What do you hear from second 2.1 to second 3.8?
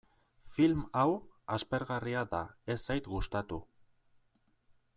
da, ez zait gustatu.